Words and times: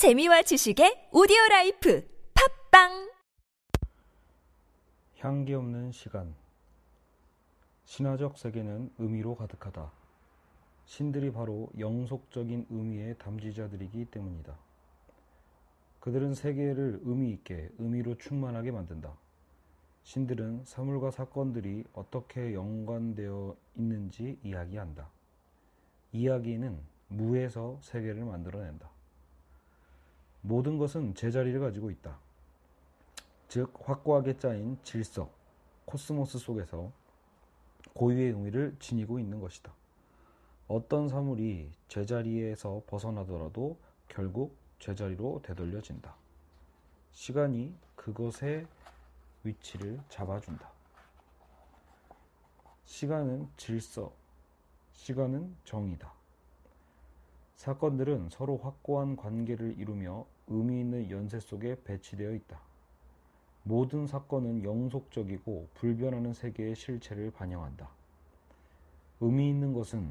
재미와 0.00 0.40
지식의 0.40 1.10
오디오 1.12 1.36
라이프 1.50 2.08
팟빵 2.70 3.10
향기 5.18 5.52
없는 5.52 5.92
시간. 5.92 6.34
신화적 7.84 8.38
세계는 8.38 8.94
의미로 8.96 9.34
가득하다. 9.34 9.92
신들이 10.86 11.30
바로 11.30 11.68
영속적인 11.78 12.68
의미의 12.70 13.18
담지자들이기 13.18 14.06
때문이다. 14.06 14.56
그들은 16.00 16.32
세계를 16.32 17.00
의미 17.02 17.32
있게 17.32 17.68
의미로 17.76 18.16
충만하게 18.16 18.70
만든다. 18.70 19.12
신들은 20.04 20.64
사물과 20.64 21.10
사건들이 21.10 21.84
어떻게 21.92 22.54
연관되어 22.54 23.54
있는지 23.76 24.38
이야기한다. 24.44 25.10
이야기는 26.12 26.80
무에서 27.08 27.78
세계를 27.82 28.24
만들어낸다. 28.24 28.99
모든 30.42 30.78
것은 30.78 31.14
제자리를 31.14 31.58
가지고 31.60 31.90
있다. 31.90 32.18
즉 33.48 33.72
확고하게 33.82 34.38
짜인 34.38 34.78
질서, 34.82 35.30
코스모스 35.84 36.38
속에서 36.38 36.92
고유의 37.94 38.30
의미를 38.32 38.76
지니고 38.78 39.18
있는 39.18 39.40
것이다. 39.40 39.72
어떤 40.68 41.08
사물이 41.08 41.72
제자리에서 41.88 42.82
벗어나더라도 42.86 43.76
결국 44.08 44.56
제자리로 44.78 45.40
되돌려진다. 45.42 46.14
시간이 47.12 47.74
그것의 47.96 48.66
위치를 49.42 50.00
잡아준다. 50.08 50.70
시간은 52.84 53.48
질서, 53.56 54.12
시간은 54.92 55.56
정의다. 55.64 56.19
사건들은 57.60 58.30
서로 58.30 58.56
확고한 58.56 59.16
관계를 59.16 59.78
이루며 59.78 60.24
의미 60.46 60.80
있는 60.80 61.10
연쇄 61.10 61.38
속에 61.38 61.76
배치되어 61.84 62.32
있다. 62.32 62.58
모든 63.64 64.06
사건은 64.06 64.64
영속적이고 64.64 65.68
불변하는 65.74 66.32
세계의 66.32 66.74
실체를 66.74 67.30
반영한다. 67.30 67.86
의미 69.20 69.50
있는 69.50 69.74
것은 69.74 70.10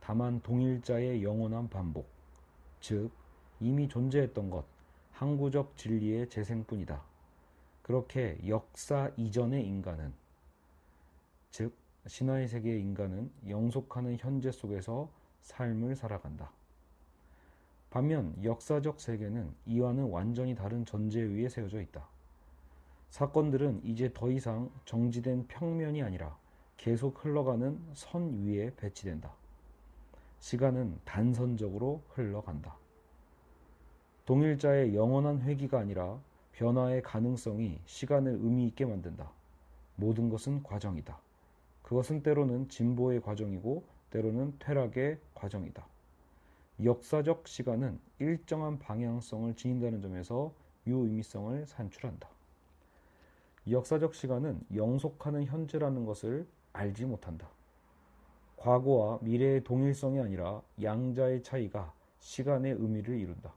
다만 0.00 0.40
동일자의 0.40 1.22
영원한 1.22 1.68
반복, 1.70 2.08
즉 2.80 3.12
이미 3.60 3.86
존재했던 3.86 4.50
것, 4.50 4.64
항구적 5.12 5.76
진리의 5.76 6.28
재생뿐이다. 6.28 7.00
그렇게 7.82 8.40
역사 8.48 9.12
이전의 9.16 9.64
인간은, 9.64 10.12
즉 11.52 11.76
신화의 12.08 12.48
세계의 12.48 12.80
인간은 12.80 13.30
영속하는 13.48 14.16
현재 14.18 14.50
속에서 14.50 15.08
삶을 15.42 15.94
살아간다. 15.94 16.57
반면 17.90 18.34
역사적 18.42 19.00
세계는 19.00 19.54
이와는 19.66 20.10
완전히 20.10 20.54
다른 20.54 20.84
전제 20.84 21.22
위에 21.22 21.48
세워져 21.48 21.80
있다. 21.80 22.06
사건들은 23.10 23.80
이제 23.84 24.10
더 24.12 24.30
이상 24.30 24.70
정지된 24.84 25.46
평면이 25.48 26.02
아니라 26.02 26.36
계속 26.76 27.24
흘러가는 27.24 27.80
선 27.94 28.44
위에 28.44 28.74
배치된다. 28.76 29.32
시간은 30.40 30.98
단선적으로 31.04 32.02
흘러간다. 32.10 32.76
동일자의 34.26 34.94
영원한 34.94 35.40
회귀가 35.40 35.78
아니라 35.78 36.18
변화의 36.52 37.02
가능성이 37.02 37.80
시간을 37.86 38.38
의미 38.42 38.66
있게 38.66 38.84
만든다. 38.84 39.30
모든 39.96 40.28
것은 40.28 40.62
과정이다. 40.62 41.18
그것은 41.82 42.22
때로는 42.22 42.68
진보의 42.68 43.22
과정이고 43.22 43.82
때로는 44.10 44.56
퇴락의 44.58 45.18
과정이다. 45.34 45.86
역사적 46.82 47.48
시간은 47.48 47.98
일정한 48.20 48.78
방향성을 48.78 49.54
지닌다는 49.56 50.00
점에서 50.00 50.54
유의미성을 50.86 51.66
산출한다. 51.66 52.28
역사적 53.68 54.14
시간은 54.14 54.60
영속하는 54.74 55.44
현재라는 55.44 56.04
것을 56.06 56.46
알지 56.72 57.04
못한다. 57.06 57.48
과거와 58.56 59.18
미래의 59.22 59.64
동일성이 59.64 60.20
아니라 60.20 60.62
양자의 60.80 61.42
차이가 61.42 61.92
시간의 62.20 62.72
의미를 62.78 63.18
이룬다. 63.18 63.52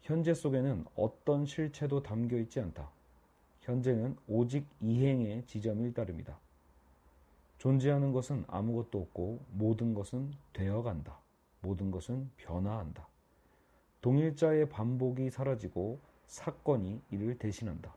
현재 0.00 0.32
속에는 0.32 0.86
어떤 0.96 1.44
실체도 1.44 2.02
담겨 2.02 2.38
있지 2.38 2.60
않다. 2.60 2.90
현재는 3.60 4.16
오직 4.26 4.66
이행의 4.80 5.46
지점일 5.46 5.92
따름이다. 5.92 6.38
존재하는 7.58 8.12
것은 8.12 8.44
아무것도 8.48 9.00
없고 9.00 9.40
모든 9.52 9.94
것은 9.94 10.32
되어간다. 10.52 11.23
모든 11.64 11.90
것은 11.90 12.30
변화한다. 12.36 13.08
동일자의 14.02 14.68
반복이 14.68 15.30
사라지고 15.30 15.98
사건이 16.26 17.00
이를 17.10 17.38
대신한다. 17.38 17.94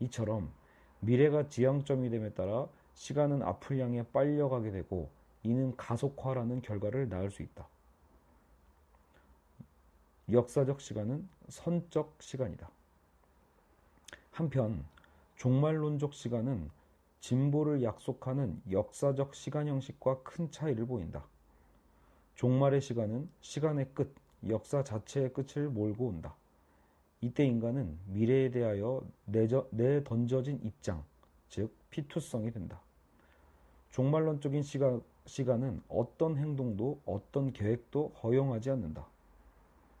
이처럼 0.00 0.52
미래가 1.00 1.48
지향점이 1.48 2.10
됨에 2.10 2.34
따라 2.34 2.66
시간은 2.94 3.42
앞을 3.42 3.78
향해 3.78 4.02
빨려가게 4.12 4.72
되고 4.72 5.10
이는 5.44 5.76
가속화라는 5.76 6.62
결과를 6.62 7.08
낳을 7.08 7.30
수 7.30 7.42
있다. 7.42 7.68
역사적 10.30 10.80
시간은 10.80 11.28
선적 11.48 12.16
시간이다. 12.18 12.68
한편 14.32 14.84
종말론적 15.36 16.14
시간은 16.14 16.70
진보를 17.20 17.82
약속하는 17.82 18.60
역사적 18.70 19.34
시간 19.34 19.68
형식과 19.68 20.22
큰 20.22 20.50
차이를 20.50 20.86
보인다. 20.86 21.24
종말의 22.38 22.80
시간은 22.80 23.28
시간의 23.40 23.88
끝, 23.94 24.14
역사 24.48 24.84
자체의 24.84 25.32
끝을 25.32 25.68
몰고 25.68 26.06
온다. 26.06 26.36
이때 27.20 27.44
인간은 27.44 27.98
미래에 28.06 28.52
대하여 28.52 29.02
내저, 29.24 29.66
내던져진 29.72 30.60
입장, 30.62 31.02
즉 31.48 31.74
피투성이 31.90 32.52
된다. 32.52 32.80
종말론적인 33.90 34.62
시간, 34.62 35.02
시간은 35.26 35.82
어떤 35.88 36.36
행동도 36.36 37.00
어떤 37.06 37.52
계획도 37.52 38.12
허용하지 38.22 38.70
않는다. 38.70 39.04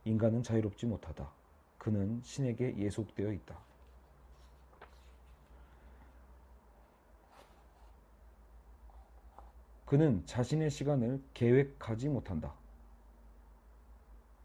인간은 0.04 0.44
자유롭지 0.44 0.86
못하다. 0.86 1.28
그는 1.76 2.20
신에게 2.22 2.76
예속되어 2.78 3.32
있다. 3.32 3.58
그는 9.88 10.22
자신의 10.26 10.68
시간을 10.68 11.18
계획하지 11.32 12.10
못한다. 12.10 12.52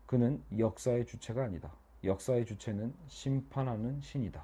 그는 0.05 0.41
역사의 0.57 1.05
주체가 1.05 1.43
아니다. 1.43 1.69
역사의 2.05 2.45
주체는 2.45 2.93
심판하는 3.09 3.99
신이다. 3.99 4.41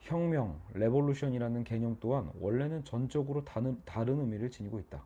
혁명, 0.00 0.58
revolution이라는 0.72 1.64
개념 1.64 1.98
또한 2.00 2.30
원래는 2.40 2.84
전적으로 2.84 3.44
다른, 3.44 3.78
다른 3.84 4.20
의미를 4.20 4.50
지니고 4.50 4.78
있다. 4.78 5.04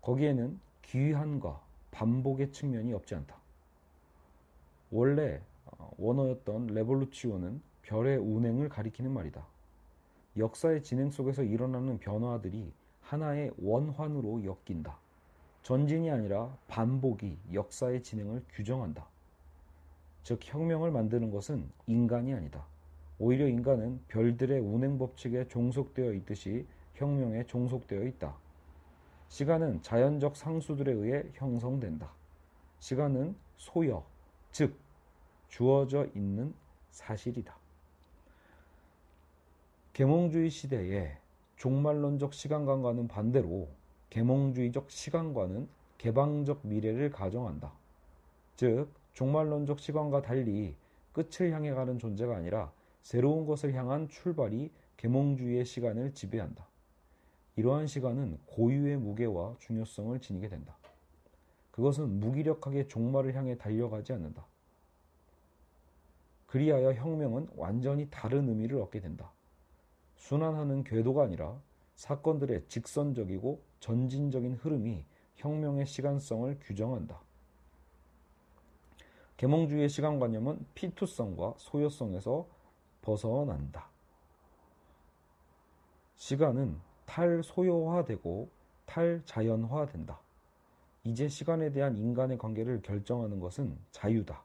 거기에는 0.00 0.60
귀환과 0.82 1.60
반복의 1.90 2.52
측면이 2.52 2.92
없지 2.92 3.16
않다. 3.16 3.34
원래 4.92 5.42
어, 5.66 5.90
원어였던 5.98 6.68
revolutio는 6.68 7.60
별의 7.82 8.18
운행을 8.18 8.68
가리키는 8.68 9.10
말이다. 9.10 9.44
역사의 10.38 10.82
진행 10.82 11.10
속에서 11.10 11.42
일어나는 11.42 11.98
변화들이 11.98 12.72
하나의 13.02 13.52
원환으로 13.58 14.44
엮인다. 14.44 14.98
전진이 15.62 16.10
아니라 16.10 16.56
반복이 16.68 17.36
역사의 17.52 18.02
진행을 18.02 18.44
규정한다. 18.52 19.06
즉, 20.22 20.40
혁명을 20.42 20.90
만드는 20.90 21.30
것은 21.30 21.68
인간이 21.86 22.32
아니다. 22.34 22.64
오히려 23.18 23.48
인간은 23.48 24.00
별들의 24.08 24.60
운행 24.60 24.98
법칙에 24.98 25.48
종속되어 25.48 26.12
있듯이 26.14 26.66
혁명에 26.94 27.44
종속되어 27.46 28.04
있다. 28.04 28.36
시간은 29.28 29.82
자연적 29.82 30.36
상수들에 30.36 30.92
의해 30.92 31.24
형성된다. 31.34 32.10
시간은 32.78 33.36
소여, 33.56 34.04
즉, 34.52 34.78
주어져 35.48 36.06
있는 36.14 36.54
사실이다. 36.90 37.56
계몽주의 39.98 40.48
시대에 40.48 41.18
종말론적 41.56 42.32
시간관과는 42.32 43.08
반대로 43.08 43.68
계몽주의적 44.10 44.92
시간관은 44.92 45.68
개방적 45.98 46.60
미래를 46.62 47.10
가정한다. 47.10 47.72
즉, 48.54 48.90
종말론적 49.14 49.80
시간과 49.80 50.22
달리 50.22 50.76
끝을 51.12 51.50
향해 51.50 51.72
가는 51.72 51.98
존재가 51.98 52.36
아니라 52.36 52.70
새로운 53.02 53.44
것을 53.44 53.74
향한 53.74 54.08
출발이 54.08 54.70
계몽주의의 54.98 55.64
시간을 55.64 56.14
지배한다. 56.14 56.64
이러한 57.56 57.88
시간은 57.88 58.38
고유의 58.46 58.98
무게와 58.98 59.56
중요성을 59.58 60.20
지니게 60.20 60.48
된다. 60.48 60.76
그것은 61.72 62.20
무기력하게 62.20 62.86
종말을 62.86 63.34
향해 63.34 63.58
달려가지 63.58 64.12
않는다. 64.12 64.46
그리하여 66.46 66.92
혁명은 66.92 67.48
완전히 67.56 68.06
다른 68.10 68.48
의미를 68.48 68.80
얻게 68.80 69.00
된다. 69.00 69.32
순환하는 70.18 70.84
궤도가 70.84 71.24
아니라 71.24 71.58
사건들의 71.94 72.66
직선적이고 72.68 73.60
전진적인 73.80 74.54
흐름이 74.54 75.04
혁명의 75.36 75.86
시간성을 75.86 76.58
규정한다. 76.60 77.20
계몽주의의 79.36 79.88
시간관념은 79.88 80.66
피투성과 80.74 81.54
소요성에서 81.58 82.46
벗어난다. 83.02 83.88
시간은 86.16 86.76
탈소요화되고 87.06 88.48
탈자연화된다. 88.86 90.20
이제 91.04 91.28
시간에 91.28 91.70
대한 91.70 91.96
인간의 91.96 92.36
관계를 92.38 92.82
결정하는 92.82 93.38
것은 93.38 93.78
자유다. 93.92 94.42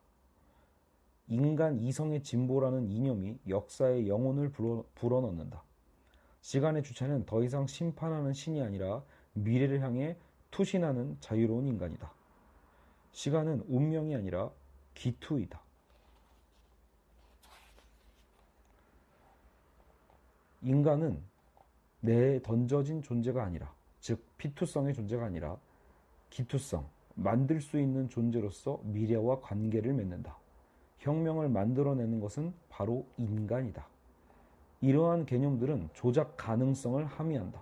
인간 1.27 1.79
이성의 1.79 2.23
진보라는 2.23 2.89
이념이 2.89 3.39
역사의 3.47 4.07
영혼을 4.07 4.49
불어, 4.49 4.85
불어넣는다. 4.95 5.63
시간의 6.41 6.83
주체는 6.83 7.25
더 7.25 7.43
이상 7.43 7.65
심판하는 7.67 8.33
신이 8.33 8.61
아니라 8.61 9.03
미래를 9.33 9.81
향해 9.81 10.17
투신하는 10.51 11.17
자유로운 11.19 11.67
인간이다. 11.67 12.11
시간은 13.11 13.63
운명이 13.67 14.15
아니라 14.15 14.51
기투이다. 14.93 15.61
인간은 20.61 21.21
내 21.99 22.41
던져진 22.41 23.01
존재가 23.01 23.43
아니라, 23.43 23.73
즉, 23.99 24.25
피투성의 24.37 24.93
존재가 24.93 25.25
아니라, 25.25 25.57
기투성, 26.29 26.87
만들 27.15 27.61
수 27.61 27.79
있는 27.79 28.09
존재로서 28.09 28.81
미래와 28.83 29.39
관계를 29.41 29.93
맺는다. 29.93 30.37
혁명을 31.03 31.49
만들어내는 31.49 32.21
것은 32.21 32.53
바로 32.69 33.05
인간이다. 33.17 33.85
이러한 34.79 35.25
개념들은 35.25 35.89
조작 35.93 36.37
가능성을 36.37 37.05
함의한다. 37.05 37.61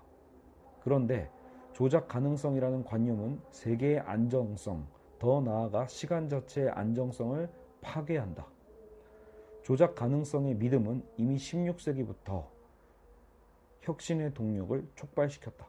그런데 0.84 1.30
조작 1.74 2.08
가능성이라는 2.08 2.84
관념은 2.84 3.40
세계의 3.50 4.02
안정성, 4.02 4.86
더 5.18 5.42
나아가 5.42 5.88
시간 5.88 6.30
자체의 6.30 6.70
안정성을 6.70 7.50
파괴한다. 7.82 8.46
조작 9.64 9.96
가능성의 9.96 10.56
믿음은 10.56 11.04
이미 11.18 11.38
16세기부터 11.38 12.46
혁신의 13.82 14.36
동력을 14.36 14.88
촉발시켰다. 14.96 15.66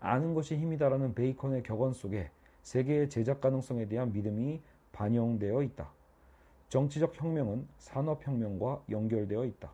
아는 0.00 0.32
것이 0.32 0.56
힘이다라는 0.56 1.14
베이컨의 1.14 1.62
격언 1.62 1.92
속에 1.92 2.30
세계의 2.62 3.10
제작 3.10 3.42
가능성에 3.42 3.86
대한 3.86 4.12
믿음이 4.12 4.62
반영되어 4.92 5.62
있다. 5.62 5.95
정치적 6.68 7.20
혁명은 7.20 7.66
산업혁명과 7.78 8.82
연결되어 8.90 9.44
있다. 9.44 9.70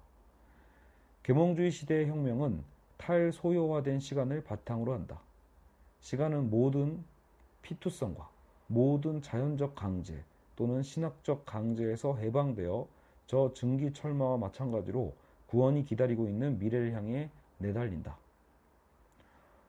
계몽주의 1.23 1.71
시대의 1.71 2.09
혁명은 2.09 2.63
탈소요화된 2.99 4.01
시간을 4.01 4.45
바탕으로 4.45 4.93
한다. 4.93 5.21
시간은 6.01 6.51
모든 6.51 7.05
피투성과 7.63 8.29
모든 8.67 9.23
자연적 9.23 9.75
강제 9.75 10.23
또는 10.57 10.83
신학적 10.83 11.47
강제에서 11.47 12.17
해방되어 12.17 12.87
저 13.27 13.53
증기 13.55 13.93
철마와 13.93 14.37
마찬가지로 14.37 15.15
구원이 15.47 15.85
기다리고 15.85 16.29
있는 16.29 16.59
미래를 16.59 16.93
향해 16.93 17.31
내달린다. 17.59 18.17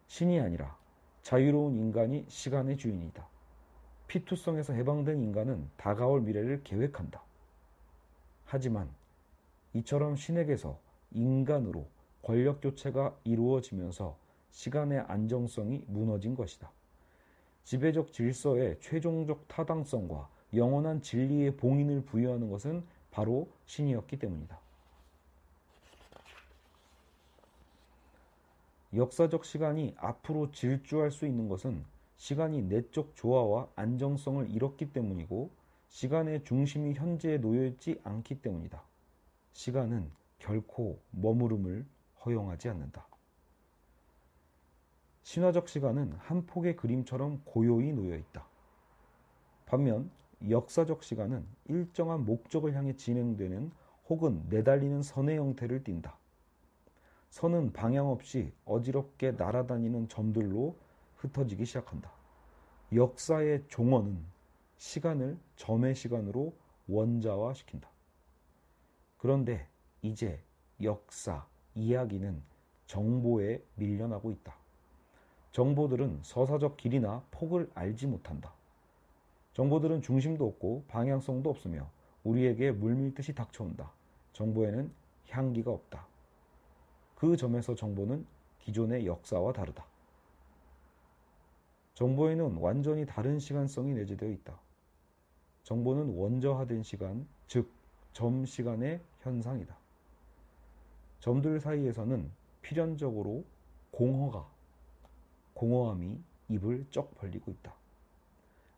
신이 0.07 0.39
아니라 0.39 0.75
자유로운 1.21 1.75
인간이 1.77 2.25
시간의 2.27 2.77
주인이다. 2.77 3.32
피투성에서 4.13 4.73
해방된 4.73 5.23
인간은 5.23 5.67
다가올 5.75 6.21
미래를 6.21 6.61
계획한다. 6.63 7.19
하지만 8.45 8.87
이처럼 9.73 10.15
신에게서 10.15 10.77
인간으로 11.09 11.87
권력 12.21 12.61
교체가 12.61 13.17
이루어지면서 13.23 14.15
시간의 14.51 14.99
안정성이 15.07 15.83
무너진 15.87 16.35
것이다. 16.35 16.69
지배적 17.63 18.13
질서의 18.13 18.77
최종적 18.81 19.47
타당성과 19.47 20.29
영원한 20.53 21.01
진리의 21.01 21.57
봉인을 21.57 22.05
부여하는 22.05 22.51
것은 22.51 22.83
바로 23.09 23.49
신이었기 23.65 24.19
때문이다. 24.19 24.59
역사적 28.95 29.43
시간이 29.43 29.95
앞으로 29.97 30.51
질주할 30.51 31.09
수 31.09 31.25
있는 31.25 31.49
것은 31.49 31.83
시간이 32.17 32.63
내적 32.63 33.15
조화와 33.15 33.69
안정성을 33.75 34.49
잃었기 34.49 34.93
때문이고 34.93 35.49
시간의 35.89 36.43
중심이 36.43 36.93
현재에 36.93 37.37
놓여있지 37.37 37.99
않기 38.03 38.41
때문이다. 38.41 38.81
시간은 39.51 40.09
결코 40.39 40.99
머무름을 41.11 41.85
허용하지 42.25 42.69
않는다. 42.69 43.05
신화적 45.23 45.69
시간은 45.69 46.13
한 46.17 46.45
폭의 46.45 46.75
그림처럼 46.75 47.41
고요히 47.45 47.93
놓여 47.93 48.15
있다. 48.17 48.45
반면 49.65 50.11
역사적 50.49 51.03
시간은 51.03 51.45
일정한 51.65 52.25
목적을 52.25 52.73
향해 52.75 52.95
진행되는 52.95 53.71
혹은 54.09 54.43
내달리는 54.49 55.01
선의 55.01 55.37
형태를 55.37 55.83
띈다. 55.83 56.17
선은 57.29 57.73
방향 57.73 58.09
없이 58.09 58.51
어지럽게 58.65 59.31
날아다니는 59.31 60.09
점들로 60.09 60.75
흩어지기 61.23 61.65
시작한다. 61.65 62.11
역사의 62.93 63.63
종언은 63.69 64.23
시간을 64.77 65.37
점의 65.55 65.95
시간으로 65.95 66.53
원자화 66.87 67.53
시킨다. 67.53 67.89
그런데 69.17 69.67
이제 70.01 70.43
역사, 70.81 71.47
이야기는 71.75 72.43
정보에 72.87 73.63
밀려나고 73.75 74.31
있다. 74.31 74.53
정보들은 75.51 76.19
서사적 76.23 76.75
길이나 76.75 77.23
폭을 77.31 77.71
알지 77.73 78.07
못한다. 78.07 78.53
정보들은 79.53 80.01
중심도 80.01 80.45
없고 80.45 80.83
방향성도 80.89 81.49
없으며 81.49 81.89
우리에게 82.23 82.71
물밀듯이 82.71 83.33
닥쳐온다. 83.33 83.91
정보에는 84.33 84.91
향기가 85.29 85.71
없다. 85.71 86.05
그 87.15 87.37
점에서 87.37 87.75
정보는 87.75 88.25
기존의 88.59 89.05
역사와 89.05 89.53
다르다. 89.53 89.92
정보에는 91.93 92.57
완전히 92.57 93.05
다른 93.05 93.39
시간성이 93.39 93.93
내재되어 93.93 94.29
있다. 94.29 94.59
정보는 95.63 96.15
원저화된 96.15 96.83
시간, 96.83 97.27
즉, 97.47 97.71
점 98.13 98.45
시간의 98.45 98.99
현상이다. 99.21 99.75
점들 101.19 101.59
사이에서는 101.59 102.31
필연적으로 102.61 103.45
공허가, 103.91 104.47
공허함이 105.53 106.19
입을 106.49 106.87
쩍 106.89 107.15
벌리고 107.15 107.51
있다. 107.51 107.73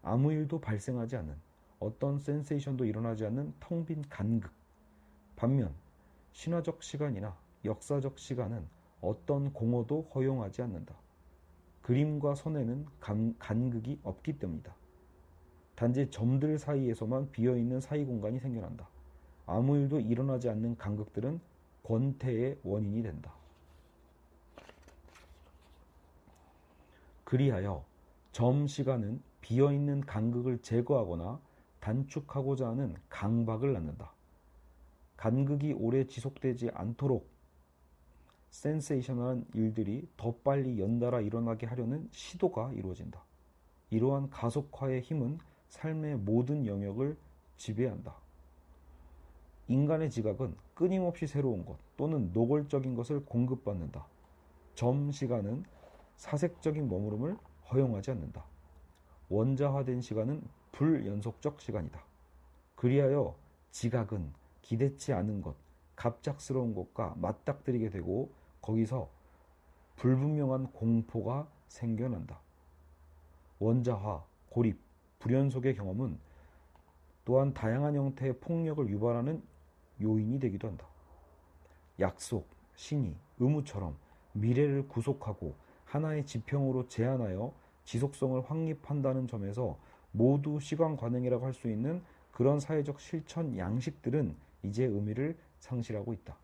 아무 0.04 0.32
일도 0.32 0.60
발생하지 0.60 1.16
않는, 1.18 1.36
어떤 1.80 2.20
센세이션도 2.20 2.86
일어나지 2.86 3.26
않는 3.26 3.54
텅 3.60 3.86
빈 3.86 4.04
간극. 4.10 4.52
반면, 5.36 5.74
신화적 6.34 6.84
시간이나 6.84 7.36
역사적 7.64 8.20
시간은 8.20 8.68
어떤 9.02 9.52
공허도 9.54 10.10
허용하지 10.14 10.62
않는다. 10.62 11.05
그림과 11.86 12.34
선에는 12.34 12.88
간, 13.00 13.36
간극이 13.38 14.00
없기 14.02 14.40
때문이다. 14.40 14.74
단지 15.76 16.10
점들 16.10 16.58
사이에서만 16.58 17.30
비어있는 17.30 17.80
사이 17.80 18.04
공간이 18.04 18.40
생겨난다. 18.40 18.90
아무 19.46 19.78
일도 19.78 20.00
일어나지 20.00 20.50
않는 20.50 20.78
간극들은 20.78 21.40
권태의 21.84 22.58
원인이 22.64 23.04
된다. 23.04 23.32
그리하여 27.24 27.86
점 28.32 28.66
시간은 28.66 29.22
비어있는 29.42 30.08
간극을 30.08 30.64
제거하거나 30.64 31.40
단축하고자 31.82 32.68
하는 32.68 32.96
강박을 33.10 33.74
낳는다. 33.74 34.12
간극이 35.18 35.74
오래 35.74 36.08
지속되지 36.08 36.72
않도록 36.74 37.30
센세이셔널한 38.56 39.46
일들이 39.54 40.08
더 40.16 40.34
빨리 40.44 40.80
연달아 40.80 41.20
일어나게 41.22 41.68
하려는 41.68 42.08
시도가 42.12 42.72
이루어진다. 42.74 43.22
이러한 43.90 44.30
가속화의 44.30 45.02
힘은 45.02 45.40
삶의 45.68 46.18
모든 46.18 46.66
영역을 46.66 47.18
지배한다. 47.58 48.16
인간의 49.68 50.10
지각은 50.10 50.56
끊임없이 50.74 51.28
새로운 51.28 51.66
것 51.66 51.78
또는 51.98 52.32
노골적인 52.32 52.96
것을 52.96 53.26
공급받는다. 53.26 54.06
점 54.74 55.12
시간은 55.12 55.66
사색적인 56.16 56.88
머무름을 56.88 57.38
허용하지 57.72 58.12
않는다. 58.12 58.46
원자화된 59.30 60.02
시간은 60.02 60.42
불연속적 60.72 61.60
시간이다. 61.60 62.00
그리하여 62.76 63.36
지각은 63.72 64.32
기대치 64.62 65.14
않은 65.14 65.42
것, 65.42 65.56
갑작스러운 65.96 66.74
것과 66.74 67.16
맞닥뜨리게 67.18 67.90
되고 67.90 68.32
거기서 68.66 69.08
불분명한 69.96 70.72
공포가 70.72 71.48
생겨난다. 71.68 72.40
원자화, 73.60 74.24
고립, 74.50 74.80
불연속의 75.20 75.76
경험은 75.76 76.18
또한 77.24 77.54
다양한 77.54 77.96
형태의 77.96 78.40
폭력을 78.40 78.88
유발하는 78.90 79.42
요인이 80.02 80.40
되기도 80.40 80.68
한다. 80.68 80.86
약속, 82.00 82.48
신이, 82.76 83.16
의무처럼 83.40 83.96
미래를 84.34 84.88
구속하고 84.88 85.56
하나의 85.86 86.26
지평으로 86.26 86.88
제한하여 86.88 87.54
지속성을 87.86 88.42
확립한다는 88.42 89.28
점에서 89.28 89.78
모두 90.12 90.60
시간 90.60 90.98
관행이라고 90.98 91.46
할 91.46 91.54
수 91.54 91.70
있는 91.70 92.04
그런 92.32 92.60
사회적 92.60 93.00
실천 93.00 93.58
양식들은 93.58 94.36
이제 94.64 94.84
의미를 94.84 95.38
상실하고 95.60 96.14
있다. 96.14 96.36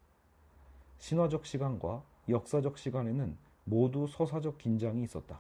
신화적 1.00 1.46
시간과 1.46 2.04
역사적 2.30 2.78
시간에는 2.78 3.38
모두 3.64 4.08
서사적 4.08 4.58
긴장이 4.58 5.04
있었다. 5.04 5.40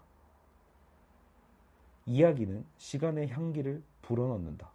이야기는 2.06 2.66
시간의 2.78 3.30
향기를 3.30 3.84
불어넣는다. 4.02 4.72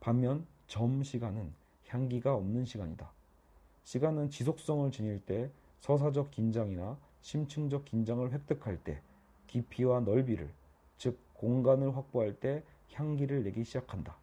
반면 0.00 0.46
점 0.66 1.02
시간은 1.02 1.52
향기가 1.88 2.34
없는 2.34 2.64
시간이다. 2.64 3.10
시간은 3.84 4.30
지속성을 4.30 4.90
지닐 4.90 5.20
때 5.20 5.50
서사적 5.80 6.30
긴장이나 6.30 6.98
심층적 7.22 7.84
긴장을 7.84 8.30
획득할 8.32 8.82
때 8.82 9.00
깊이와 9.46 10.00
넓이를, 10.00 10.52
즉 10.98 11.18
공간을 11.34 11.96
확보할 11.96 12.38
때 12.38 12.62
향기를 12.92 13.42
내기 13.42 13.64
시작한다. 13.64 14.16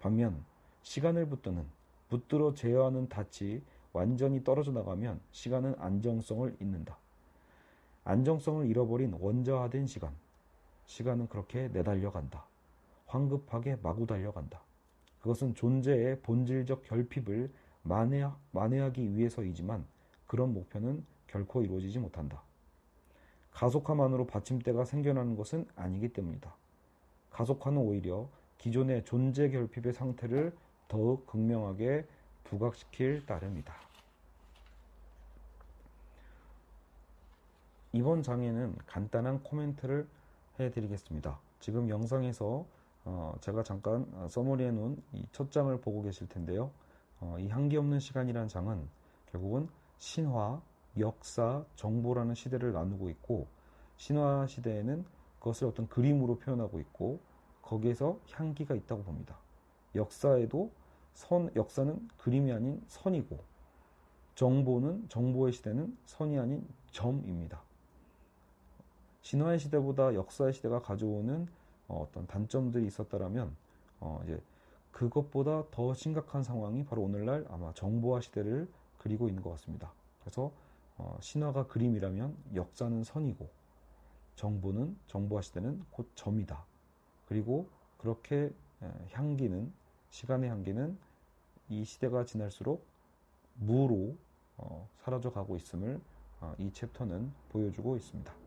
반면 0.00 0.44
시간을 0.82 1.28
붙드는, 1.28 1.66
붙들어 2.08 2.54
제어하는 2.54 3.08
닻이 3.08 3.62
완전히 3.92 4.42
떨어져 4.42 4.72
나가면 4.72 5.20
시간은 5.32 5.74
안정성을 5.78 6.56
잃는다. 6.60 6.96
안정성을 8.04 8.66
잃어버린 8.66 9.16
원자화된 9.20 9.86
시간. 9.86 10.12
시간은 10.86 11.28
그렇게 11.28 11.68
내달려간다. 11.68 12.44
황급하게 13.06 13.78
마구 13.82 14.06
달려간다. 14.06 14.60
그것은 15.20 15.54
존재의 15.54 16.20
본질적 16.20 16.82
결핍을 16.84 17.50
만회, 17.82 18.26
만회하기 18.50 19.16
위해서이지만 19.16 19.84
그런 20.26 20.52
목표는 20.54 21.04
결코 21.26 21.62
이루어지지 21.62 21.98
못한다. 21.98 22.42
가속화만으로 23.52 24.26
받침대가 24.26 24.84
생겨나는 24.84 25.36
것은 25.36 25.66
아니기 25.76 26.08
때문이다. 26.08 26.52
가속화는 27.30 27.78
오히려 27.78 28.28
기존의 28.58 29.04
존재 29.04 29.50
결핍의 29.50 29.92
상태를 29.92 30.54
더욱 30.88 31.26
극명하게 31.26 32.06
부각시킬 32.44 33.24
따름이다. 33.26 33.74
이번 37.92 38.22
장에는 38.22 38.76
간단한 38.86 39.42
코멘트를 39.42 40.08
해드리겠습니다. 40.58 41.38
지금 41.60 41.88
영상에서 41.88 42.64
어, 43.04 43.34
제가 43.40 43.62
잠깐 43.62 44.06
어, 44.14 44.28
써머리해 44.30 44.70
놓은 44.70 45.02
이 45.12 45.26
첫 45.32 45.50
장을 45.50 45.76
보고 45.80 46.02
계실 46.02 46.28
텐데요. 46.28 46.70
어, 47.20 47.36
이 47.38 47.48
한기 47.48 47.76
없는 47.76 48.00
시간이라는 48.00 48.48
장은 48.48 48.88
결국은 49.30 49.68
신화, 49.98 50.60
역사, 50.98 51.64
정보라는 51.76 52.34
시대를 52.34 52.72
나누고 52.72 53.10
있고 53.10 53.46
신화 53.96 54.46
시대에는 54.46 55.04
그것을 55.38 55.66
어떤 55.68 55.88
그림으로 55.88 56.38
표현하고 56.38 56.80
있고 56.80 57.20
거기에서 57.62 58.18
향기가 58.32 58.74
있다고 58.74 59.02
봅니다. 59.02 59.36
역사에도 59.94 60.70
선, 61.14 61.50
역사는 61.54 62.08
그림이 62.18 62.52
아닌 62.52 62.82
선이고 62.88 63.38
정보는 64.34 65.08
정보의 65.08 65.52
시대는 65.52 65.96
선이 66.06 66.38
아닌 66.38 66.66
점입니다. 66.90 67.62
신화의 69.22 69.58
시대보다 69.58 70.14
역사의 70.14 70.52
시대가 70.52 70.80
가져오는 70.80 71.46
어, 71.88 72.06
어떤 72.08 72.26
단점들이 72.26 72.86
있었다라면 72.86 73.54
어 74.00 74.20
이제 74.24 74.40
그것보다 74.90 75.64
더 75.70 75.94
심각한 75.94 76.42
상황이 76.42 76.84
바로 76.84 77.02
오늘날 77.02 77.46
아마 77.50 77.72
정보화 77.74 78.20
시대를 78.20 78.68
그리고 78.98 79.28
있는 79.28 79.42
것 79.42 79.50
같습니다. 79.50 79.92
그래서 80.20 80.52
어 80.98 81.16
신화가 81.20 81.66
그림이라면 81.68 82.36
역사는 82.54 83.04
선이고 83.04 83.48
정보는 84.36 84.96
정보화 85.06 85.42
시대는 85.42 85.84
곧 85.90 86.10
점이다. 86.14 86.64
그리고 87.26 87.68
그렇게 87.98 88.52
향기는 89.12 89.72
시간의 90.12 90.50
향기는 90.50 90.98
이 91.70 91.84
시대가 91.84 92.24
지날수록 92.24 92.86
무로 93.54 94.16
어 94.58 94.88
사라져 95.02 95.32
가고 95.32 95.56
있음을 95.56 96.00
어 96.40 96.54
이 96.58 96.72
챕터는 96.72 97.32
보여주고 97.50 97.96
있습니다. 97.96 98.41